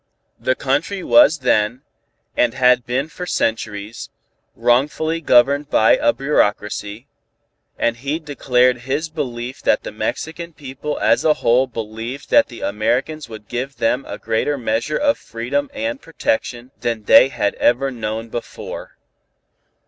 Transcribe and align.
The 0.39 0.55
country 0.55 1.03
was 1.03 1.37
then, 1.45 1.83
and 2.35 2.55
had 2.55 2.87
been 2.87 3.07
for 3.07 3.27
centuries, 3.27 4.09
wrongfully 4.55 5.21
governed 5.21 5.69
by 5.69 5.95
a 5.97 6.11
bureaucracy, 6.11 7.05
and 7.77 7.97
he 7.97 8.17
declared 8.17 8.79
his 8.89 9.09
belief 9.09 9.61
that 9.61 9.83
the 9.83 9.91
Mexican 9.91 10.53
people 10.53 10.97
as 10.99 11.23
a 11.23 11.35
whole 11.45 11.67
believed 11.67 12.31
that 12.31 12.47
the 12.47 12.61
Americans 12.61 13.29
would 13.29 13.47
give 13.47 13.75
them 13.77 14.03
a 14.07 14.17
greater 14.17 14.57
measure 14.57 14.97
of 14.97 15.19
freedom 15.19 15.69
and 15.71 16.01
protection 16.01 16.71
than 16.79 17.03
they 17.03 17.27
had 17.29 17.53
ever 17.59 17.91
known 17.91 18.29
before. 18.29 18.97